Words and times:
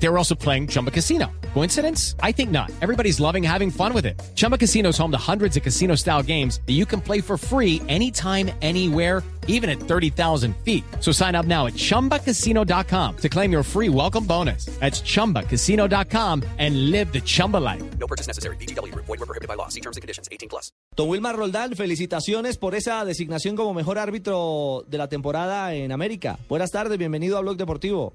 They 0.00 0.08
were 0.08 0.18
also 0.18 0.34
playing 0.34 0.68
Chumba 0.68 0.90
Casino. 0.90 1.26
Coincidence? 1.54 2.14
I 2.22 2.32
think 2.32 2.50
not. 2.50 2.70
Everybody's 2.80 3.18
loving 3.20 3.42
having 3.42 3.70
fun 3.70 3.92
with 3.92 4.06
it. 4.06 4.20
Chumba 4.36 4.56
Casino 4.56 4.90
is 4.90 4.98
home 4.98 5.10
to 5.10 5.18
hundreds 5.18 5.56
of 5.56 5.62
casino 5.62 5.96
style 5.96 6.22
games 6.22 6.60
that 6.66 6.74
you 6.74 6.86
can 6.86 7.00
play 7.00 7.20
for 7.20 7.36
free 7.36 7.82
anytime, 7.88 8.50
anywhere, 8.62 9.24
even 9.48 9.68
at 9.68 9.80
30,000 9.80 10.54
feet. 10.64 10.84
So 11.00 11.10
sign 11.10 11.34
up 11.34 11.46
now 11.46 11.66
at 11.66 11.72
chumbacasino.com 11.74 13.16
to 13.16 13.28
claim 13.28 13.50
your 13.50 13.62
free 13.64 13.88
welcome 13.88 14.24
bonus. 14.24 14.66
That's 14.78 15.00
chumbacasino.com 15.00 16.44
and 16.58 16.90
live 16.90 17.12
the 17.12 17.20
Chumba 17.20 17.56
life. 17.56 17.82
No 17.98 18.06
purchase 18.06 18.28
necessary. 18.28 18.56
BGW. 18.56 18.94
Void 18.94 19.08
were 19.08 19.26
prohibited 19.26 19.48
by 19.48 19.54
law. 19.54 19.68
See 19.68 19.80
terms 19.80 19.96
and 19.96 20.02
conditions. 20.02 20.28
18 20.30 20.48
plus. 20.48 20.70
Don 20.94 21.08
Wilmar 21.08 21.36
Roldán, 21.36 21.74
felicitaciones 21.74 22.56
por 22.56 22.74
esa 22.74 23.04
designación 23.04 23.56
como 23.56 23.72
mejor 23.72 23.98
árbitro 23.98 24.84
de 24.86 24.98
la 24.98 25.08
temporada 25.08 25.74
en 25.74 25.92
América. 25.92 26.38
Buenas 26.48 26.70
tardes, 26.70 26.98
bienvenido 26.98 27.38
a 27.38 27.40
Blog 27.40 27.56
Deportivo. 27.56 28.12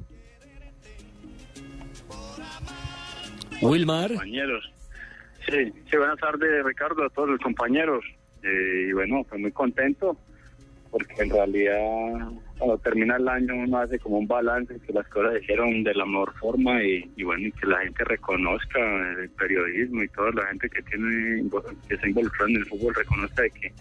Wilmar. 3.62 4.10
compañeros. 4.10 4.72
Sí, 5.46 5.72
sí, 5.90 5.98
buenas 5.98 6.20
tardes 6.20 6.64
Ricardo, 6.66 7.06
a 7.06 7.10
todos 7.10 7.30
los 7.30 7.40
compañeros. 7.40 8.04
Eh, 8.44 8.88
y 8.90 8.92
bueno, 8.94 9.26
pues 9.30 9.40
muy 9.40 9.52
contento 9.52 10.18
porque 10.94 11.24
en 11.24 11.30
realidad 11.32 11.80
cuando 12.60 12.78
termina 12.78 13.16
el 13.16 13.28
año 13.28 13.56
uno 13.56 13.80
hace 13.80 13.98
como 13.98 14.20
un 14.20 14.28
balance 14.28 14.80
que 14.86 14.94
las 14.94 15.08
cosas 15.08 15.34
se 15.34 15.40
hicieron 15.40 15.84
de 15.84 15.96
la 15.96 16.06
mejor 16.06 16.34
forma 16.36 16.84
y, 16.84 17.24
bueno, 17.24 17.48
y 17.48 17.52
que 17.52 17.66
la 17.66 17.80
gente 17.80 18.04
reconozca 18.04 18.80
el 19.20 19.28
periodismo 19.32 20.04
y 20.04 20.08
toda 20.10 20.30
la 20.34 20.46
gente 20.46 20.70
que 20.70 20.84
tiene 20.84 21.50
que 21.88 21.96
está 21.96 22.08
involucrada 22.08 22.52
en 22.52 22.58
el 22.58 22.66
fútbol 22.68 22.94
reconozca 22.94 23.42
de 23.42 23.50
que, 23.50 23.74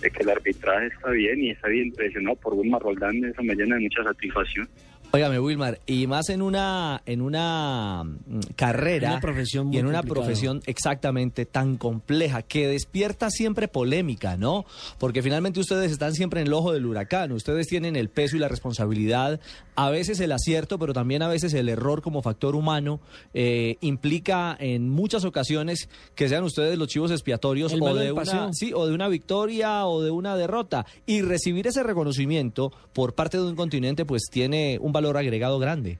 de 0.00 0.10
que 0.10 0.22
el 0.22 0.30
arbitraje 0.30 0.86
está 0.86 1.10
bien 1.10 1.42
y 1.42 1.50
está 1.50 1.66
bien 1.66 1.92
presionado 1.92 2.36
por 2.36 2.54
Wilmar 2.54 2.82
Roldán, 2.82 3.24
eso 3.24 3.42
me 3.42 3.56
llena 3.56 3.74
de 3.74 3.82
mucha 3.82 4.04
satisfacción. 4.04 4.68
Óigame, 5.14 5.38
Wilmar, 5.38 5.78
y 5.86 6.08
más 6.08 6.28
en 6.28 6.42
una 6.42 7.00
en 7.06 7.20
una 7.20 8.02
mm, 8.02 8.40
carrera 8.56 9.10
Una 9.12 9.20
profesión 9.20 9.68
muy 9.68 9.76
y 9.76 9.78
en 9.78 9.86
una 9.86 10.02
profesión 10.02 10.60
exactamente 10.66 11.46
tan 11.46 11.76
compleja 11.76 12.42
que 12.42 12.66
despierta 12.66 13.30
siempre 13.30 13.68
polémica, 13.68 14.36
¿no? 14.36 14.64
Porque 14.98 15.22
finalmente 15.22 15.60
ustedes 15.60 15.92
están 15.92 16.14
siempre 16.14 16.40
en 16.40 16.48
el 16.48 16.52
ojo 16.52 16.72
del 16.72 16.84
huracán, 16.84 17.30
ustedes 17.30 17.68
tienen 17.68 17.94
el 17.94 18.08
peso 18.08 18.34
y 18.34 18.40
la 18.40 18.48
responsabilidad, 18.48 19.38
a 19.76 19.88
veces 19.90 20.18
el 20.18 20.32
acierto, 20.32 20.80
pero 20.80 20.92
también 20.92 21.22
a 21.22 21.28
veces 21.28 21.54
el 21.54 21.68
error 21.68 22.02
como 22.02 22.20
factor 22.20 22.56
humano 22.56 22.98
eh, 23.34 23.76
implica 23.82 24.56
en 24.58 24.88
muchas 24.88 25.24
ocasiones 25.24 25.88
que 26.16 26.28
sean 26.28 26.42
ustedes 26.42 26.76
los 26.76 26.88
chivos 26.88 27.12
expiatorios 27.12 27.72
o 27.72 27.94
de 27.94 28.10
una 28.10 28.50
sí, 28.52 28.72
o 28.74 28.84
de 28.88 28.92
una 28.92 29.06
victoria 29.06 29.86
o 29.86 30.02
de 30.02 30.10
una 30.10 30.36
derrota. 30.36 30.86
Y 31.06 31.20
recibir 31.20 31.68
ese 31.68 31.84
reconocimiento 31.84 32.72
por 32.92 33.14
parte 33.14 33.36
de 33.36 33.44
un 33.44 33.54
continente 33.54 34.04
pues 34.04 34.24
tiene 34.28 34.78
un 34.80 34.90
valor 34.90 35.03
agregado 35.10 35.58
grande. 35.58 35.98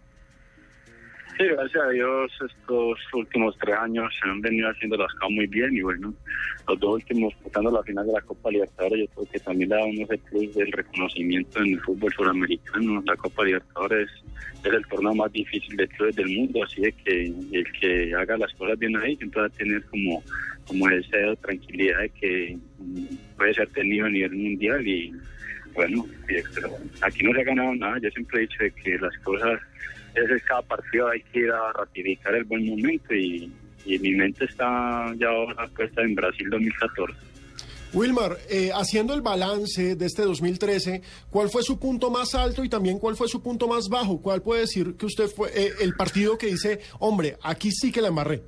Sí, 1.36 1.44
gracias 1.46 1.82
a 1.82 1.88
Dios 1.88 2.30
estos 2.32 2.98
últimos 3.12 3.56
tres 3.58 3.74
años 3.76 4.12
se 4.22 4.28
han 4.28 4.40
venido 4.40 4.70
haciendo 4.70 4.96
las 4.96 5.12
cosas 5.14 5.30
muy 5.30 5.48
bien 5.48 5.76
y 5.76 5.80
bueno, 5.80 6.14
los 6.68 6.78
dos 6.78 6.94
últimos 6.94 7.34
disputando 7.34 7.72
la 7.72 7.82
final 7.82 8.06
de 8.06 8.12
la 8.12 8.20
Copa 8.20 8.52
Libertadores 8.52 9.00
yo 9.00 9.14
creo 9.14 9.32
que 9.32 9.40
también 9.40 9.70
da 9.70 9.84
uno 9.84 10.04
ese 10.04 10.18
plus 10.18 10.54
del 10.54 10.70
reconocimiento 10.70 11.58
en 11.58 11.72
el 11.72 11.80
fútbol 11.80 12.12
suramericano. 12.12 13.02
La 13.04 13.16
Copa 13.16 13.42
Libertadores 13.42 14.08
es 14.62 14.72
el 14.72 14.86
torneo 14.86 15.12
más 15.14 15.32
difícil 15.32 15.76
de 15.76 15.88
clubes 15.88 16.14
del 16.14 16.28
mundo, 16.28 16.62
así 16.62 16.82
de 16.82 16.92
que 16.92 17.26
el 17.26 17.72
que 17.80 18.14
haga 18.14 18.36
las 18.36 18.52
cosas 18.54 18.78
bien 18.78 18.96
ahí 18.96 19.16
siempre 19.16 19.40
va 19.40 19.46
a 19.48 19.50
tener 19.50 19.82
como, 19.86 20.22
como 20.68 20.88
esa 20.88 21.34
tranquilidad 21.42 21.98
de 21.98 22.10
que 22.10 22.58
puede 23.36 23.54
ser 23.54 23.68
tenido 23.70 24.06
a 24.06 24.10
nivel 24.10 24.36
mundial 24.36 24.86
y 24.86 25.12
bueno, 25.74 26.06
pero 26.54 26.70
aquí 27.02 27.24
no 27.24 27.32
se 27.32 27.40
ha 27.40 27.44
ganado 27.44 27.74
nada, 27.74 27.98
yo 28.02 28.10
siempre 28.10 28.38
he 28.38 28.42
dicho 28.42 28.58
que 28.82 28.98
las 28.98 29.16
cosas 29.18 29.60
es 30.14 30.42
cada 30.44 30.62
partido 30.62 31.08
hay 31.08 31.20
que 31.32 31.40
ir 31.40 31.50
a 31.50 31.72
ratificar 31.72 32.34
el 32.34 32.44
buen 32.44 32.66
momento 32.66 33.14
y, 33.14 33.52
y 33.84 33.98
mi 33.98 34.12
mente 34.12 34.44
está 34.44 35.12
ya 35.16 35.28
ahora 35.28 35.66
puesta 35.68 36.02
en 36.02 36.14
Brasil 36.14 36.48
2014. 36.50 37.14
Wilmar, 37.92 38.38
eh, 38.50 38.70
haciendo 38.74 39.14
el 39.14 39.22
balance 39.22 39.94
de 39.94 40.06
este 40.06 40.22
2013, 40.22 41.00
¿cuál 41.30 41.48
fue 41.48 41.62
su 41.62 41.78
punto 41.78 42.10
más 42.10 42.34
alto 42.34 42.64
y 42.64 42.68
también 42.68 42.98
cuál 42.98 43.14
fue 43.14 43.28
su 43.28 43.40
punto 43.40 43.68
más 43.68 43.88
bajo? 43.88 44.20
¿Cuál 44.20 44.42
puede 44.42 44.62
decir 44.62 44.96
que 44.96 45.06
usted 45.06 45.28
fue 45.28 45.50
eh, 45.54 45.70
el 45.80 45.94
partido 45.94 46.36
que 46.36 46.48
dice, 46.48 46.80
hombre, 46.98 47.36
aquí 47.42 47.70
sí 47.70 47.92
que 47.92 48.02
la 48.02 48.08
embarré? 48.08 48.42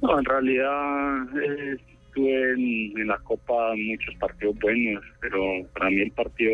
No, 0.00 0.18
en 0.18 0.24
realidad 0.24 1.38
eh, 1.42 1.76
estuve 2.14 2.52
en, 2.52 3.00
en 3.00 3.08
la 3.08 3.18
Copa 3.18 3.74
muchos 3.76 4.14
partidos 4.16 4.56
buenos, 4.60 5.04
pero 5.20 5.40
para 5.72 5.90
mí 5.90 6.00
el 6.00 6.12
partido 6.12 6.52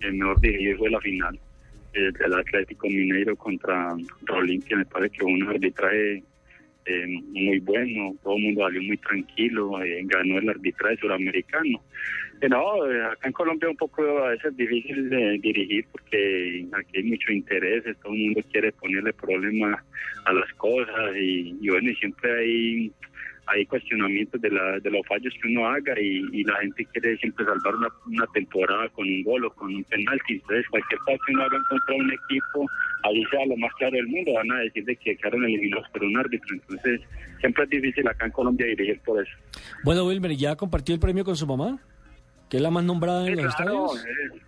eh, 0.00 0.12
mejor 0.12 0.40
dirigido 0.40 0.78
fue 0.78 0.90
la 0.90 1.00
final, 1.00 1.38
el 1.92 2.12
del 2.12 2.34
Atlético 2.34 2.88
Mineiro 2.88 3.36
contra 3.36 3.94
Rolín, 4.22 4.62
que 4.62 4.76
me 4.76 4.84
parece 4.86 5.16
que 5.16 5.22
fue 5.22 5.32
un 5.32 5.48
arbitraje 5.48 6.22
eh, 6.86 7.06
muy 7.06 7.60
bueno, 7.60 8.14
todo 8.22 8.36
el 8.36 8.42
mundo 8.44 8.62
salió 8.64 8.82
muy 8.82 8.96
tranquilo, 8.96 9.82
eh, 9.82 10.00
ganó 10.04 10.38
el 10.38 10.48
arbitraje 10.48 10.96
suramericano. 10.96 11.80
Eh, 12.40 12.48
no, 12.48 12.82
acá 12.82 13.28
en 13.28 13.32
Colombia 13.32 13.68
un 13.68 13.76
poco 13.76 14.02
a 14.24 14.30
veces 14.30 14.56
difícil 14.56 15.10
de 15.10 15.38
dirigir 15.38 15.84
porque 15.92 16.66
aquí 16.72 16.98
hay 16.98 17.02
mucho 17.04 17.32
interés, 17.32 17.84
todo 18.02 18.12
el 18.14 18.20
mundo 18.20 18.40
quiere 18.50 18.72
ponerle 18.72 19.12
problemas 19.12 19.84
a 20.24 20.32
las 20.32 20.52
cosas 20.54 21.16
y, 21.16 21.56
y 21.60 21.68
bueno, 21.68 21.90
y 21.90 21.94
siempre 21.96 22.38
hay 22.38 22.92
hay 23.48 23.64
cuestionamientos 23.66 24.40
de, 24.40 24.50
la, 24.50 24.78
de 24.80 24.90
los 24.90 25.06
fallos 25.06 25.32
que 25.40 25.48
uno 25.48 25.66
haga 25.68 25.98
y, 26.00 26.22
y 26.32 26.44
la 26.44 26.56
gente 26.60 26.84
quiere 26.92 27.16
siempre 27.18 27.44
salvar 27.44 27.74
una, 27.76 27.88
una 28.06 28.26
temporada 28.34 28.88
con 28.90 29.06
un 29.06 29.22
gol 29.22 29.44
o 29.44 29.50
con 29.50 29.74
un 29.74 29.84
penalti. 29.84 30.34
Entonces, 30.34 30.66
cualquier 30.70 31.00
cosa 31.00 31.18
que 31.26 31.32
uno 31.32 31.42
haga 31.44 31.58
contra 31.68 31.94
un 31.96 32.12
equipo, 32.12 32.66
ahí 33.04 33.24
sea 33.30 33.46
lo 33.46 33.56
más 33.56 33.72
claro 33.74 33.96
del 33.96 34.06
mundo, 34.08 34.32
van 34.34 34.52
a 34.52 34.60
decir 34.60 34.84
de 34.84 34.96
que 34.96 35.16
quedaron 35.16 35.44
eliminados 35.44 35.88
por 35.90 36.04
un 36.04 36.16
árbitro. 36.16 36.54
Entonces, 36.54 37.00
siempre 37.40 37.64
es 37.64 37.70
difícil 37.70 38.06
acá 38.08 38.26
en 38.26 38.32
Colombia 38.32 38.66
dirigir 38.66 39.00
por 39.04 39.22
eso. 39.22 39.32
Bueno, 39.84 40.04
Wilmer, 40.06 40.36
¿ya 40.36 40.56
compartió 40.56 40.94
el 40.94 41.00
premio 41.00 41.24
con 41.24 41.36
su 41.36 41.46
mamá? 41.46 41.78
Que 42.48 42.56
es 42.58 42.62
la 42.62 42.70
más 42.70 42.84
nombrada 42.84 43.26
en 43.26 43.36
los 43.42 43.54
claro, 43.54 43.92
estadios. 43.94 44.06
eh. 44.06 44.40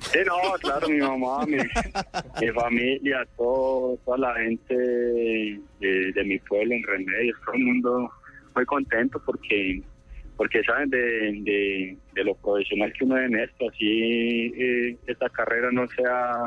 Sí, 0.00 0.18
no, 0.26 0.34
claro, 0.60 0.88
mi 0.88 0.98
mamá, 0.98 1.44
mi, 1.46 1.56
mi 2.40 2.48
familia, 2.52 3.26
todo, 3.36 3.96
toda 4.04 4.18
la 4.18 4.34
gente 4.34 4.74
de, 4.74 6.24
mi 6.24 6.38
pueblo 6.40 6.74
en 6.74 6.82
Remedios, 6.82 7.38
todo 7.44 7.54
el 7.54 7.64
mundo 7.64 8.10
muy 8.54 8.64
contento 8.64 9.20
porque 9.24 9.82
porque 10.36 10.62
saben 10.62 10.88
de, 10.88 11.96
de, 12.14 12.24
lo 12.24 12.32
profesional 12.36 12.92
que 12.92 13.04
uno 13.04 13.18
es 13.18 13.26
en 13.26 13.40
esto, 13.40 13.68
así 13.68 14.52
eh, 14.56 14.96
esta 15.08 15.28
carrera 15.30 15.68
no 15.72 15.88
sea, 15.88 16.44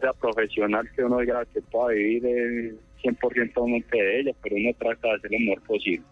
sea 0.00 0.12
profesional, 0.14 0.90
que 0.96 1.04
uno 1.04 1.20
diga 1.20 1.44
que 1.54 1.62
pueda 1.62 1.94
vivir 1.94 2.26
eh, 2.26 2.74
100% 3.04 3.86
de 3.88 4.20
ella, 4.20 4.32
pero 4.42 4.56
uno 4.56 4.70
trata 4.76 5.08
de 5.08 5.14
hacer 5.14 5.30
lo 5.30 5.38
mejor 5.38 5.62
posible. 5.62 6.04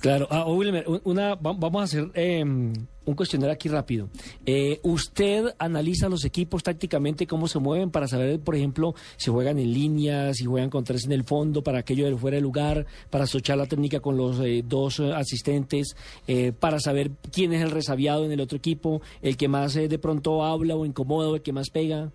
Claro. 0.00 0.26
Ah, 0.30 0.44
oh, 0.46 0.54
Wilmer, 0.54 0.84
un- 0.88 1.00
una, 1.04 1.34
va- 1.34 1.52
vamos 1.52 1.80
a 1.82 1.84
hacer 1.84 2.10
eh, 2.14 2.42
un 2.42 3.14
cuestionario 3.14 3.52
aquí 3.52 3.68
rápido. 3.68 4.08
Eh, 4.46 4.80
¿Usted 4.82 5.54
analiza 5.58 6.08
los 6.08 6.24
equipos 6.24 6.62
tácticamente, 6.62 7.26
cómo 7.26 7.48
se 7.48 7.58
mueven 7.58 7.90
para 7.90 8.08
saber, 8.08 8.40
por 8.40 8.54
ejemplo, 8.56 8.94
si 9.18 9.30
juegan 9.30 9.58
en 9.58 9.74
línea, 9.74 10.32
si 10.32 10.46
juegan 10.46 10.70
con 10.70 10.84
tres 10.84 11.04
en 11.04 11.12
el 11.12 11.24
fondo, 11.24 11.62
para 11.62 11.80
aquello 11.80 12.06
de 12.06 12.16
fuera 12.16 12.36
de 12.36 12.40
lugar, 12.40 12.86
para 13.10 13.24
asociar 13.24 13.58
la 13.58 13.66
técnica 13.66 14.00
con 14.00 14.16
los 14.16 14.40
eh, 14.40 14.62
dos 14.66 15.00
eh, 15.00 15.12
asistentes, 15.12 15.94
eh, 16.26 16.52
para 16.58 16.80
saber 16.80 17.10
quién 17.30 17.52
es 17.52 17.60
el 17.62 17.70
resabiado 17.70 18.24
en 18.24 18.32
el 18.32 18.40
otro 18.40 18.56
equipo, 18.56 19.02
el 19.20 19.36
que 19.36 19.48
más 19.48 19.76
eh, 19.76 19.86
de 19.88 19.98
pronto 19.98 20.44
habla 20.44 20.76
o 20.76 20.86
incomoda 20.86 21.28
o 21.28 21.34
el 21.34 21.42
que 21.42 21.52
más 21.52 21.68
pega? 21.68 22.10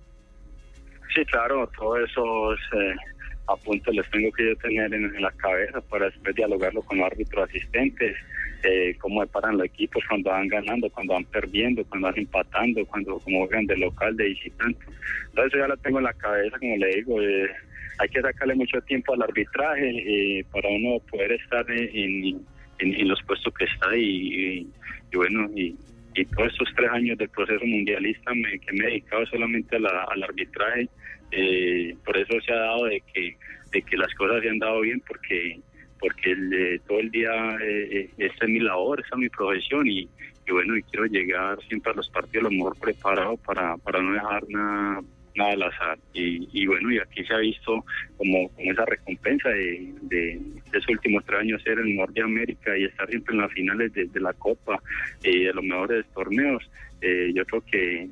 Sí, 1.13 1.23
claro, 1.31 1.69
todo 1.78 1.96
eso 1.97 2.53
es, 2.53 2.59
a 3.47 3.56
punto 3.57 3.91
les 3.91 4.09
tengo 4.09 4.31
que 4.31 4.45
yo 4.47 4.56
tener 4.57 4.94
en, 4.94 5.06
en 5.16 5.22
la 5.22 5.31
cabeza 5.31 5.81
para 5.81 6.06
después 6.06 6.35
dialogarlo 6.35 6.81
con 6.81 6.97
los 6.97 7.07
árbitros 7.11 7.47
asistentes, 7.50 8.16
eh, 8.63 8.95
cómo 9.00 9.25
paran 9.28 9.58
los 9.58 9.67
equipos 9.67 10.03
cuando 10.09 10.31
van 10.31 10.47
ganando, 10.47 10.90
cuando 10.90 11.14
van 11.14 11.25
perdiendo, 11.25 11.85
cuando 11.85 12.08
van 12.08 12.17
empatando, 12.17 12.85
cuando 12.87 13.19
como 13.19 13.46
juegan 13.46 13.67
de 13.67 13.78
local, 13.78 14.16
de 14.17 14.25
visitante. 14.29 14.79
Entonces 15.29 15.59
ya 15.59 15.67
lo 15.67 15.78
tengo 15.78 15.99
en 15.99 16.05
la 16.05 16.14
cabeza, 16.14 16.58
como 16.58 16.75
le 16.78 16.96
digo, 16.96 17.22
eh, 17.22 17.49
hay 17.99 18.09
que 18.09 18.22
sacarle 18.22 18.55
mucho 18.55 18.81
tiempo 18.81 19.14
al 19.14 19.22
arbitraje 19.22 19.90
eh, 20.40 20.46
para 20.52 20.67
uno 20.69 20.99
poder 21.11 21.34
estar 21.34 21.66
en, 21.69 22.43
los 23.08 23.22
puestos 23.23 23.53
que 23.53 23.66
está 23.66 23.96
y, 23.96 24.67
bueno, 25.14 25.49
y, 25.55 25.75
y 26.16 26.25
todos 26.25 26.52
estos 26.52 26.69
tres 26.75 26.90
años 26.91 27.17
del 27.17 27.29
proceso 27.29 27.64
mundialista 27.66 28.34
me, 28.34 28.59
que 28.59 28.73
me 28.73 28.85
he 28.85 28.87
dedicado 28.87 29.25
solamente 29.28 29.75
a 29.78 29.79
la- 29.79 30.03
al 30.11 30.23
arbitraje, 30.23 30.90
eh, 31.31 31.95
por 32.05 32.17
eso 32.17 32.33
se 32.45 32.53
ha 32.53 32.57
dado 32.57 32.85
de 32.85 33.01
que, 33.13 33.37
de 33.72 33.81
que 33.81 33.97
las 33.97 34.13
cosas 34.16 34.41
se 34.41 34.49
han 34.49 34.59
dado 34.59 34.81
bien, 34.81 35.01
porque 35.07 35.59
porque 35.99 36.33
eh, 36.33 36.79
todo 36.87 36.99
el 36.99 37.09
día 37.09 37.31
eh, 37.61 37.87
eh, 37.91 38.09
esta 38.17 38.45
es 38.45 38.51
mi 38.51 38.59
labor, 38.59 38.99
esta 38.99 39.16
es 39.16 39.19
mi 39.19 39.29
profesión 39.29 39.87
y, 39.87 40.07
bueno, 40.49 40.77
y 40.77 40.83
quiero 40.83 41.05
llegar 41.05 41.57
siempre 41.67 41.91
a 41.91 41.95
los 41.95 42.09
partidos 42.09 42.43
lo 42.43 42.51
mejor 42.51 42.77
preparado 42.79 43.37
para, 43.37 43.75
para 43.77 44.01
no 44.01 44.13
dejar 44.13 44.43
nada 44.49 45.01
nada 45.35 45.51
al 45.51 45.63
azar. 45.63 45.99
Y, 46.13 46.47
y 46.53 46.66
bueno, 46.66 46.91
y 46.93 46.99
aquí 46.99 47.25
se 47.25 47.33
ha 47.33 47.39
visto 47.39 47.83
como, 48.16 48.47
como 48.49 48.71
esa 48.71 48.85
recompensa 48.85 49.49
de, 49.49 49.93
de, 50.03 50.39
esos 50.71 50.87
últimos 50.87 51.25
tres 51.25 51.41
años 51.41 51.61
ser 51.63 51.79
el 51.79 51.93
Norte 51.93 52.21
de 52.21 52.25
América 52.25 52.78
y 52.78 52.85
estar 52.85 53.09
siempre 53.09 53.33
en 53.33 53.41
las 53.41 53.51
finales 53.51 53.91
de, 53.91 54.19
la 54.21 54.31
Copa 54.31 54.81
y 55.23 55.43
de 55.43 55.53
los 55.53 55.63
mejores 55.63 56.05
torneos. 56.13 56.63
Yo 57.01 57.45
creo 57.45 57.61
que 57.66 58.07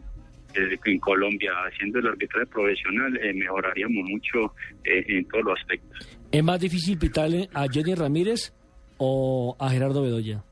en 0.55 0.99
Colombia, 0.99 1.51
haciendo 1.67 1.99
el 1.99 2.07
arbitraje 2.07 2.45
profesional, 2.47 3.17
eh, 3.17 3.33
mejoraríamos 3.33 4.09
mucho 4.09 4.53
eh, 4.83 5.03
en 5.07 5.25
todos 5.27 5.45
los 5.45 5.59
aspectos. 5.59 6.19
¿Es 6.31 6.43
más 6.43 6.59
difícil 6.59 6.97
pitarle 6.97 7.49
a 7.53 7.65
Johnny 7.73 7.95
Ramírez 7.95 8.53
o 8.97 9.55
a 9.59 9.69
Gerardo 9.69 10.01
Bedoya? 10.01 10.43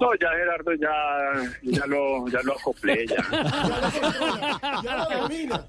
No, 0.00 0.08
ya 0.14 0.30
Gerardo 0.30 0.72
ya, 0.72 0.90
ya 1.62 1.86
lo, 1.86 2.26
ya 2.28 2.40
lo 2.42 2.52
acoplé, 2.54 3.06
ya. 3.06 3.16
Ya 4.82 4.96
lo 4.96 5.20
domina. 5.20 5.62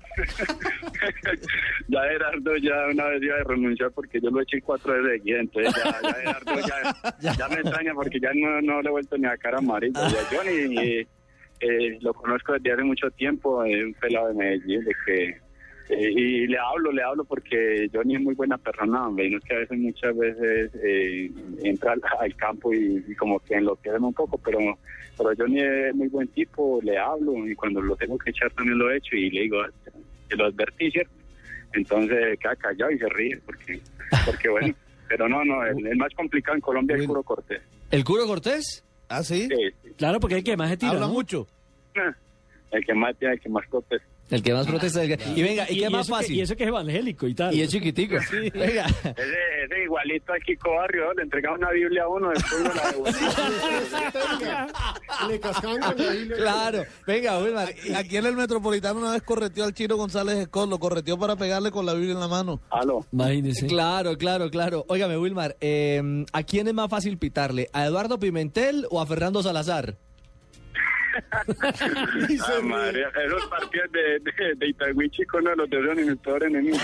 ya 1.89 2.01
Gerardo 2.04 2.56
ya 2.56 2.88
una 2.92 3.06
vez 3.07 3.24
iba 3.24 3.36
a 3.36 3.44
renunciar 3.44 3.92
porque 3.92 4.22
yo 4.22 4.30
lo 4.30 4.42
eché 4.42 4.62
cuatro 4.62 4.94
veces 4.94 5.19
seguidas, 5.19 5.42
entonces 5.42 5.74
ya, 5.75 6.01
ya 6.01 6.13
Gerardo 6.13 6.60
ya, 7.19 7.33
ya 7.33 7.48
me 7.50 7.56
extraña 7.56 7.94
porque 7.94 8.19
ya 8.22 8.30
no, 8.33 8.62
no 8.62 8.81
le 8.81 8.88
he 8.88 8.92
vuelto 8.92 9.18
ni 9.18 9.25
a 9.28 9.36
cara 9.36 9.57
amarilla. 9.57 10.07
Ya 10.07 10.24
Johnny 10.31 11.06
eh, 11.61 11.97
lo 12.01 12.13
conozco 12.13 12.53
desde 12.53 12.73
hace 12.73 12.83
mucho 12.83 13.09
tiempo, 13.11 13.63
es 13.63 13.83
un 13.83 13.93
pelado 13.93 14.29
de 14.29 14.33
Medellín, 14.33 14.83
de 14.83 14.95
que 15.05 15.37
eh, 15.89 16.09
y 16.09 16.47
le 16.47 16.57
hablo, 16.57 16.91
le 16.91 17.03
hablo 17.03 17.25
porque 17.25 17.89
Johnny 17.93 18.15
es 18.15 18.21
muy 18.21 18.33
buena 18.33 18.57
persona, 18.57 19.07
hombre, 19.07 19.27
y 19.27 19.31
no 19.31 19.37
es 19.39 19.43
que 19.43 19.55
a 19.55 19.59
veces, 19.59 19.77
muchas 19.77 20.17
veces 20.17 20.71
eh, 20.81 21.29
entra 21.63 21.93
al, 21.93 22.01
al 22.19 22.35
campo 22.35 22.73
y, 22.73 23.03
y 23.07 23.15
como 23.15 23.39
que 23.39 23.55
enloquecen 23.55 24.03
un 24.03 24.13
poco, 24.13 24.37
pero, 24.37 24.59
pero 25.17 25.31
Johnny 25.37 25.59
es 25.61 25.93
muy 25.93 26.07
buen 26.07 26.27
tipo, 26.29 26.79
le 26.81 26.97
hablo 26.97 27.45
y 27.45 27.55
cuando 27.55 27.81
lo 27.81 27.95
tengo 27.97 28.17
que 28.17 28.29
echar 28.29 28.51
también 28.53 28.77
lo 28.77 28.89
he 28.89 28.97
hecho 28.97 29.15
y 29.15 29.29
le 29.31 29.41
digo, 29.41 29.57
que 30.29 30.35
lo 30.35 30.45
advertí, 30.45 30.91
¿cierto? 30.91 31.11
Entonces 31.73 32.39
queda 32.39 32.55
callado 32.55 32.91
y 32.91 32.97
se 32.97 33.09
ríe 33.09 33.41
porque, 33.45 33.81
porque 34.25 34.49
bueno, 34.49 34.73
pero 35.09 35.27
no, 35.27 35.43
no, 35.43 35.65
el, 35.65 35.85
el 35.85 35.97
más 35.97 36.13
complicado 36.13 36.55
en 36.55 36.61
Colombia 36.61 36.95
es 36.95 37.05
Puro 37.05 37.23
Cortés. 37.23 37.61
¿El 37.91 38.03
Curo 38.05 38.25
Cortés? 38.25 38.85
¿Ah, 39.11 39.23
sí? 39.23 39.47
Sí, 39.49 39.55
sí. 39.83 39.89
Claro, 39.97 40.19
porque 40.19 40.35
hay 40.35 40.43
que 40.43 40.55
más 40.55 40.69
se 40.69 40.77
tira, 40.77 40.93
Habla 40.93 41.07
¿no? 41.07 41.13
mucho. 41.13 41.47
El 42.71 42.85
que 42.85 42.93
más 42.93 43.17
tiene, 43.17 43.33
el 43.33 43.41
que 43.41 43.49
más 43.49 43.67
protesta. 43.67 44.07
El 44.31 44.42
que 44.42 44.54
más 44.54 44.66
protesta. 44.66 45.04
el 45.04 45.18
que- 45.18 45.24
Y 45.36 45.44
venga, 45.44 45.66
¿y, 45.69 45.80
qué 45.80 45.89
más 45.89 46.07
que- 46.07 46.13
fácil? 46.13 46.36
y 46.38 46.42
eso 46.42 46.56
que 46.56 46.63
es 46.63 46.69
evangélico 46.69 47.28
y 47.28 47.36
tal. 47.36 47.54
Y 47.54 47.62
es 47.62 47.69
chiquitico. 47.69 48.16
Venga. 48.54 48.86
Ese, 48.88 49.13
ese 49.66 49.83
igualito 49.83 50.33
al 50.33 50.42
Kiko 50.42 50.74
Barrio, 50.75 51.13
le 51.13 51.24
entregaba 51.24 51.57
una 51.57 51.69
Biblia 51.72 52.04
a 52.04 52.07
uno, 52.07 52.30
después 52.30 52.62
uno 52.62 52.74
la 52.74 52.92
devolvía. 52.92 54.68
Le 55.28 55.39
cascan 55.39 55.80
con 55.80 55.98
la 55.98 56.12
Biblia. 56.12 56.38
Claro, 56.38 56.83
venga, 57.06 57.39
Wilmar. 57.39 57.69
y- 57.86 57.94
Aquí 57.94 58.18
en 58.18 58.25
el 58.25 58.36
Metropolitano 58.36 59.00
una 59.00 59.12
vez 59.12 59.22
correteó 59.22 59.66
al 59.66 59.74
Chino 59.74 59.95
González 59.98 60.45
Scott, 60.45 60.69
lo 60.69 60.80
correteó 60.80 61.18
para 61.19 61.36
pegarle 61.36 61.69
con 61.72 61.86
la 61.86 61.94
Biblia 61.94 62.13
en 62.13 62.19
la 62.19 62.28
mano. 62.28 62.62
Aló. 62.69 63.06
Imagínese. 63.12 63.68
Claro, 63.68 64.18
claro, 64.18 64.50
claro. 64.50 64.86
Óigame, 64.88 65.18
Wilmar, 65.18 65.57
eh, 65.62 66.01
¿a 66.33 66.44
quién 66.44 66.68
es 66.68 66.74
más 66.74 66.89
fácil 66.89 67.18
pitarle? 67.18 67.69
¿A 67.74 67.86
Eduardo 67.86 68.18
Pimentel 68.19 68.88
o 68.89 69.01
a 69.01 69.06
Fernando 69.06 69.44
Salazar? 69.44 69.95
Y 72.29 72.37
se 72.37 72.43
Ah, 72.53 72.61
madre, 72.63 73.03
esos 73.25 73.45
partidos 73.47 73.91
de, 73.91 74.01
de, 74.19 74.55
de 74.55 74.67
Itagüí, 74.69 75.09
chico, 75.09 75.37
uno 75.37 75.49
de 75.51 75.55
los 75.57 75.69
dos 75.69 75.79
son 75.85 76.05
mi 76.05 76.15
peor 76.15 76.43
enemigo. 76.43 76.77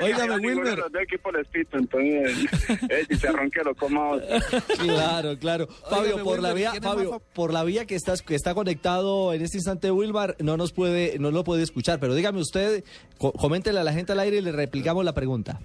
Ninguno 0.00 0.34
Wilmer. 0.36 0.64
de 0.64 0.76
Los 0.76 0.92
dos 0.92 1.02
equipos 1.02 1.32
les 1.34 1.46
pito, 1.48 1.76
entonces, 1.78 2.46
eh, 2.90 3.06
chicharrón 3.08 3.50
que 3.50 3.62
lo 3.62 3.74
coma 3.74 4.10
otro. 4.10 4.26
Claro, 4.78 5.38
claro. 5.38 5.68
Fabio, 5.88 6.16
Óigame, 6.16 6.24
por 6.24 6.40
la 6.40 6.48
Wilmer, 6.48 6.54
vía, 6.54 6.70
¿quién 6.72 6.82
es 6.84 6.88
Fabio, 6.88 7.10
más 7.12 7.20
por 7.34 7.52
la 7.52 7.64
vía 7.64 7.86
que 7.86 7.94
estás, 7.94 8.22
que 8.22 8.34
está 8.34 8.54
conectado 8.54 9.32
en 9.32 9.42
este 9.42 9.58
instante 9.58 9.90
Wilmar, 9.90 10.36
no 10.40 10.56
nos 10.56 10.72
puede, 10.72 11.18
no 11.18 11.30
lo 11.30 11.44
puede 11.44 11.62
escuchar. 11.62 11.98
Pero 12.00 12.14
dígame 12.14 12.40
usted, 12.40 12.84
co- 13.18 13.32
coméntele 13.32 13.80
a 13.80 13.84
la 13.84 13.92
gente 13.92 14.12
al 14.12 14.20
aire 14.20 14.38
y 14.38 14.40
le 14.42 14.52
replicamos 14.52 15.04
la 15.04 15.12
pregunta. 15.14 15.60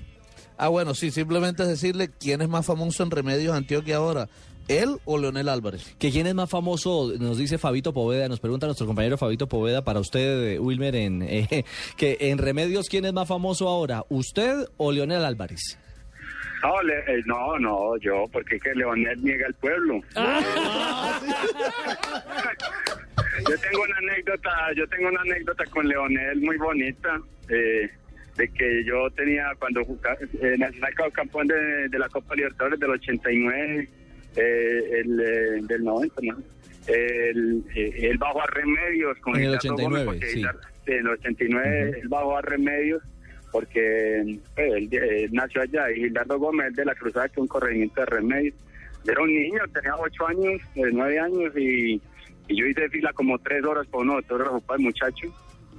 Ah, 0.58 0.68
bueno, 0.68 0.94
sí, 0.94 1.10
simplemente 1.10 1.64
es 1.64 1.70
decirle 1.70 2.10
quién 2.20 2.42
es 2.42 2.50
más 2.50 2.66
famoso 2.66 3.02
en 3.04 3.12
Remedios 3.12 3.56
Antioquia 3.56 3.96
ahora, 3.96 4.28
él 4.70 4.98
o 5.06 5.18
Leonel 5.18 5.50
Álvarez. 5.50 5.96
Que 6.00 6.10
quién 6.12 6.26
es 6.28 6.36
más 6.36 6.50
famoso, 6.50 7.12
nos 7.20 7.38
dice 7.38 7.58
Fabito 7.58 7.94
Poveda, 7.94 8.28
nos 8.30 8.40
pregunta 8.40 8.66
nuestro 8.68 8.88
compañero 8.88 9.18
Fabito 9.18 9.48
Poveda 9.48 9.84
para 9.84 10.00
usted, 10.00 10.54
eh, 10.54 10.60
Wilmer, 10.60 10.96
en 10.96 11.22
eh, 11.28 11.66
que 11.98 12.18
en 12.22 12.38
Remedios 12.38 12.88
quién 12.88 13.04
es 13.06 13.14
más 13.14 13.28
famoso 13.28 13.68
ahora, 13.68 14.04
usted 14.10 14.66
o 14.78 14.92
Leonel 14.92 15.26
Álvarez. 15.26 15.78
No, 16.62 16.82
le- 16.84 17.00
eh, 17.20 17.22
no, 17.26 17.58
no, 17.58 17.98
yo, 17.98 18.26
porque 18.32 18.58
es 18.58 18.62
que 18.64 18.74
Leonel 18.76 19.24
niega 19.24 19.48
al 19.48 19.54
pueblo. 19.56 20.02
yo 23.50 23.58
tengo 23.60 23.84
una 23.84 23.98
anécdota, 23.98 24.52
yo 24.76 24.88
tengo 24.88 25.08
una 25.10 25.22
anécdota 25.22 25.66
con 25.68 25.88
Leonel 25.88 26.42
muy 26.42 26.58
bonita, 26.58 27.18
eh, 27.50 27.90
de 28.36 28.48
que 28.54 28.84
yo 28.86 29.10
tenía 29.12 29.52
cuando 29.58 29.84
jugaba, 29.86 30.18
eh, 30.42 30.56
Nacional 30.58 30.94
quedó 30.96 31.12
campeón 31.12 31.48
de, 31.48 31.90
de 31.90 32.00
la 32.00 32.10
Copa 32.10 32.36
Libertadores 32.36 32.80
del 32.80 32.90
89, 32.92 33.90
eh, 34.36 35.02
el 35.02 35.20
eh, 35.20 35.60
del 35.68 35.84
90, 35.84 36.16
¿no? 36.24 36.38
El, 36.88 37.64
eh, 37.76 37.92
él 38.10 38.18
bajó 38.18 38.42
a 38.42 38.48
remedios 38.48 39.18
con 39.20 39.36
En 39.36 39.44
el 39.44 39.60
Gildardo 39.60 39.76
89, 39.76 40.06
Gómez, 40.06 40.32
sí. 40.32 40.44
En 40.88 40.94
el 41.00 41.08
89 41.08 42.00
él 42.02 42.08
bajó 42.10 42.38
a 42.38 42.42
remedios 42.42 43.04
porque 43.52 44.20
eh, 44.22 44.40
él, 44.56 44.90
eh, 44.92 45.28
nació 45.32 45.62
allá 45.62 45.92
y 45.92 45.96
Gildardo 46.02 46.40
Gómez 46.40 46.74
de 46.76 46.86
la 46.86 46.96
Cruzada 46.96 47.30
que 47.30 47.42
un 47.42 47.48
corregimiento 47.48 48.00
de 48.02 48.06
remedios. 48.06 48.56
Era 49.08 49.22
un 49.22 49.34
niño, 49.34 49.60
tenía 49.74 49.96
ocho 49.96 50.28
años, 50.28 50.62
eh, 50.76 50.82
nueve 50.92 51.20
años 51.20 51.54
y, 51.58 52.02
y 52.48 52.56
yo 52.60 52.66
hice 52.66 52.90
fila 52.90 53.12
como 53.14 53.38
tres 53.40 53.64
horas 53.64 53.88
por 53.88 54.02
uno 54.02 54.18
de 54.18 54.24
todos 54.24 54.42
los 54.42 54.62
papás 54.64 54.80
muchacho. 54.80 55.28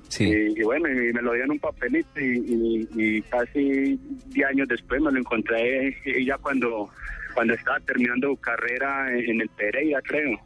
Sí. 0.08 0.24
Y, 0.24 0.60
y 0.60 0.62
bueno, 0.64 0.88
y 0.88 1.12
me 1.12 1.22
lo 1.22 1.32
dio 1.34 1.44
en 1.44 1.52
un 1.52 1.58
papelito 1.60 2.18
y, 2.18 2.38
y- 2.38 2.88
y 3.18 3.22
casi 3.22 3.96
10 4.26 4.48
años 4.48 4.66
después 4.68 5.00
me 5.00 5.12
lo 5.12 5.18
encontré 5.18 5.88
eh, 6.04 6.24
ya 6.24 6.36
cuando, 6.38 6.88
cuando 7.34 7.54
estaba 7.54 7.80
terminando 7.80 8.28
su 8.28 8.36
carrera 8.36 9.12
en, 9.12 9.40
el 9.40 9.48
Pereira, 9.50 10.00
creo, 10.02 10.38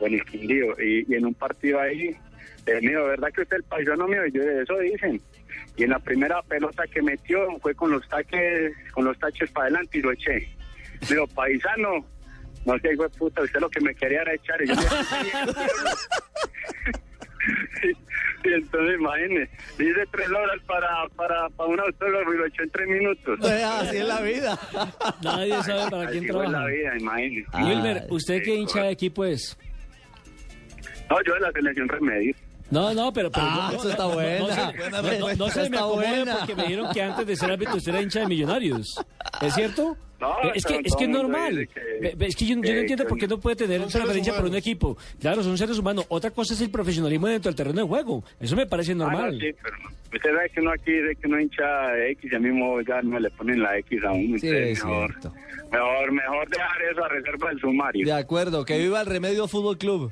o 0.00 0.06
en 0.06 0.14
el 0.14 0.24
Quindío. 0.24 0.74
Y, 0.80 1.14
en 1.14 1.26
un 1.26 1.34
partido 1.34 1.80
ahí, 1.80 2.16
eh, 2.66 2.78
dijo, 2.80 3.04
¿verdad 3.04 3.28
que 3.32 3.42
usted 3.42 3.56
es 3.56 3.62
el 3.62 3.68
paisano 3.68 4.06
mío? 4.06 4.26
Y 4.26 4.32
yo, 4.32 4.42
eso 4.42 4.78
dicen. 4.78 5.20
Y 5.76 5.84
en 5.84 5.90
la 5.90 5.98
primera 5.98 6.42
pelota 6.42 6.84
que 6.86 7.02
metió 7.02 7.58
fue 7.60 7.74
con 7.74 7.90
los 7.90 8.06
taques, 8.08 8.72
con 8.92 9.04
los 9.04 9.18
taches 9.18 9.50
para 9.50 9.66
adelante 9.66 9.98
y 9.98 10.02
lo 10.02 10.12
eché. 10.12 10.48
Me 11.02 11.08
dijo, 11.08 11.26
paisano, 11.28 12.04
no 12.64 12.78
sé, 12.80 12.92
hijo 12.92 13.04
de 13.04 13.10
puta, 13.10 13.42
usted 13.42 13.60
lo 13.60 13.70
que 13.70 13.80
me 13.80 13.94
quería 13.94 14.22
era 14.22 14.34
echar. 14.34 14.62
Y 14.62 14.68
yo, 14.68 14.74
y 18.44 18.52
entonces 18.52 18.94
imagínese, 18.98 19.50
dice 19.78 20.00
tres 20.10 20.28
horas 20.28 20.60
para, 20.66 20.88
para, 21.16 21.48
para 21.50 21.68
un 21.68 21.80
autógrafo 21.80 22.34
y 22.34 22.38
lo 22.38 22.46
echó 22.46 22.62
en 22.62 22.70
tres 22.70 22.88
minutos. 22.88 23.40
Así 23.42 23.96
es 23.96 24.06
la 24.06 24.20
vida. 24.20 24.58
Nadie 25.22 25.62
sabe 25.62 25.90
para 25.90 26.10
quién 26.10 26.24
Así 26.24 26.32
fue 26.32 26.44
trabaja. 26.44 26.50
la 26.60 26.66
vida, 26.66 26.98
imagínese. 26.98 27.48
Ah, 27.52 27.64
Wilmer, 27.64 28.06
¿usted 28.10 28.38
qué 28.38 28.44
sí, 28.44 28.52
hincha 28.52 28.82
de 28.82 28.90
equipo 28.90 29.24
es? 29.24 29.58
No, 31.10 31.16
yo 31.26 31.34
de 31.34 31.40
la 31.40 31.52
selección 31.52 31.88
remedio. 31.88 32.34
No, 32.70 32.92
No, 32.94 33.12
pero, 33.12 33.30
pero 33.30 33.46
Ah, 33.48 33.72
eso 33.74 33.88
está 33.90 34.06
buena. 34.06 34.72
No, 34.90 35.02
no- 35.02 35.18
no- 35.28 35.34
no 35.36 35.48
se 35.48 35.70
me 35.70 35.76
acomode 35.78 36.06
buena. 36.08 36.36
porque 36.38 36.54
me 36.54 36.62
dijeron 36.64 36.92
que 36.92 37.02
antes 37.02 37.26
de 37.26 37.36
ser 37.36 37.50
árbitro 37.52 37.76
usted 37.76 37.92
era 37.92 38.02
hincha 38.02 38.20
de 38.20 38.26
millonarios. 38.26 38.94
¿Es 39.40 39.54
cierto? 39.54 39.96
No, 40.20 40.32
Eh, 40.42 40.52
es 40.56 40.66
que 40.66 40.80
es 40.84 40.96
que 40.96 41.04
es 41.04 41.10
normal. 41.10 41.68
que- 41.72 42.16
Es 42.26 42.34
que 42.34 42.44
yo, 42.44 42.56
yo 42.56 42.60
que- 42.62 42.72
no 42.74 42.80
entiendo 42.80 43.06
por 43.06 43.18
qué 43.18 43.28
no 43.28 43.38
puede 43.38 43.54
tener 43.54 43.80
preferencia 43.86 44.34
por 44.34 44.46
un 44.46 44.54
equipo. 44.56 44.98
Claro, 45.20 45.42
son 45.44 45.56
seres 45.56 45.78
humanos. 45.78 46.06
Otra 46.08 46.30
cosa 46.32 46.54
es 46.54 46.60
el 46.60 46.70
profesionalismo 46.70 47.28
dentro 47.28 47.48
del 47.50 47.56
terreno 47.56 47.82
de 47.82 47.86
juego. 47.86 48.24
Eso 48.40 48.56
me 48.56 48.66
parece 48.66 48.92
Ah, 48.92 48.94
no, 48.96 49.04
normal. 49.04 49.38
sí, 49.40 49.54
pero 49.62 49.76
no. 49.78 49.88
Usted 50.12 50.30
sabe 50.34 50.50
que 50.50 50.60
uno 50.60 50.70
aquí 50.72 50.92
que 51.20 51.26
uno 51.28 51.38
hincha 51.40 51.96
X, 52.08 52.30
ya 52.32 52.38
mismo 52.40 52.80
ya 52.80 53.00
no 53.02 53.18
le 53.20 53.30
ponen 53.30 53.62
la 53.62 53.76
X 53.78 54.00
a 54.04 54.10
uno. 54.12 54.38
Sí, 54.38 54.48
es 54.48 54.82
mejor, 54.84 55.10
cierto. 55.12 55.32
mejor, 55.70 56.12
mejor 56.12 56.48
dejar 56.48 56.82
eso 56.90 57.04
a 57.04 57.08
reserva 57.08 57.48
del 57.50 57.60
sumario. 57.60 58.04
De 58.06 58.12
acuerdo, 58.12 58.64
que 58.64 58.78
viva 58.78 59.00
el 59.00 59.06
Remedio 59.06 59.46
Fútbol 59.46 59.78
Club. 59.78 60.10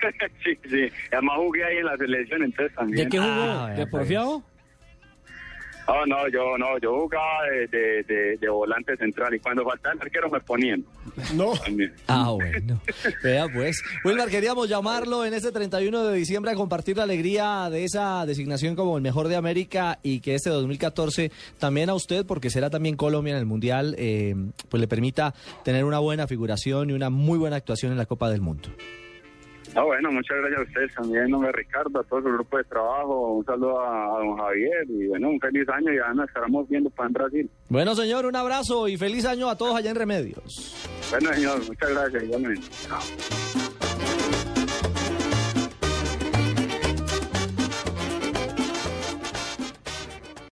sí, 0.44 0.58
sí. 0.68 0.88
Además 1.12 1.36
jugué 1.38 1.64
ahí 1.64 1.76
en 1.78 1.86
la 1.86 1.96
selección, 1.96 2.42
entonces 2.42 2.72
¿De 2.72 2.76
también. 2.76 3.08
qué 3.08 3.18
jugó? 3.18 3.30
Ah, 3.30 3.68
¿De 3.70 3.76
vea, 3.76 3.86
porfiado? 3.86 4.42
No, 5.88 6.06
no, 6.06 6.28
yo 6.28 6.56
no, 6.56 6.78
yo 6.78 7.00
jugaba 7.00 7.46
de, 7.50 7.66
de, 7.66 8.02
de, 8.04 8.36
de 8.36 8.48
volante 8.48 8.96
central 8.96 9.34
y 9.34 9.40
cuando 9.40 9.64
faltaba 9.64 9.94
el 9.96 10.02
arquero 10.02 10.30
me 10.30 10.38
ponían 10.38 10.84
No. 11.34 11.52
también. 11.64 11.92
Ah, 12.06 12.30
bueno. 12.30 12.80
Vea 13.24 13.48
pues. 13.52 13.82
Wilmar, 14.04 14.28
queríamos 14.28 14.68
llamarlo 14.68 15.24
en 15.24 15.34
este 15.34 15.50
31 15.50 16.04
de 16.04 16.16
diciembre 16.16 16.52
a 16.52 16.54
compartir 16.54 16.96
la 16.96 17.02
alegría 17.02 17.68
de 17.70 17.82
esa 17.82 18.24
designación 18.24 18.76
como 18.76 18.98
el 18.98 19.02
mejor 19.02 19.26
de 19.26 19.34
América 19.34 19.98
y 20.04 20.20
que 20.20 20.36
este 20.36 20.50
2014 20.50 21.32
también 21.58 21.90
a 21.90 21.94
usted, 21.94 22.24
porque 22.24 22.50
será 22.50 22.70
también 22.70 22.94
Colombia 22.94 23.32
en 23.32 23.38
el 23.38 23.46
Mundial, 23.46 23.96
eh, 23.98 24.36
pues 24.68 24.80
le 24.80 24.86
permita 24.86 25.34
tener 25.64 25.84
una 25.84 25.98
buena 25.98 26.28
figuración 26.28 26.90
y 26.90 26.92
una 26.92 27.10
muy 27.10 27.36
buena 27.36 27.56
actuación 27.56 27.90
en 27.90 27.98
la 27.98 28.06
Copa 28.06 28.30
del 28.30 28.42
Mundo. 28.42 28.68
Ah, 29.74 29.82
bueno, 29.84 30.10
muchas 30.10 30.36
gracias 30.38 30.60
a 30.60 30.62
ustedes 30.64 30.94
también, 30.94 31.30
nombre 31.30 31.52
Ricardo, 31.52 32.00
a 32.00 32.04
todo 32.04 32.20
su 32.22 32.28
grupo 32.28 32.56
de 32.58 32.64
trabajo, 32.64 33.34
un 33.34 33.44
saludo 33.44 33.80
a, 33.80 34.16
a 34.16 34.18
don 34.18 34.36
Javier 34.36 34.84
y 34.88 35.06
bueno, 35.08 35.30
un 35.30 35.40
feliz 35.40 35.68
año 35.68 35.92
y 35.92 35.96
ya 35.96 36.12
nos 36.12 36.26
estaremos 36.28 36.68
viendo 36.68 36.90
para 36.90 37.06
en 37.06 37.12
Brasil. 37.12 37.50
Bueno, 37.68 37.94
señor, 37.94 38.26
un 38.26 38.34
abrazo 38.36 38.88
y 38.88 38.96
feliz 38.96 39.24
año 39.26 39.48
a 39.48 39.56
todos 39.56 39.76
allá 39.76 39.90
en 39.90 39.96
Remedios. 39.96 40.74
Bueno, 41.10 41.32
señor, 41.32 41.58
muchas 41.66 41.90
gracias, 41.90 42.22
igualmente. 42.24 42.66
Chao. 42.88 43.69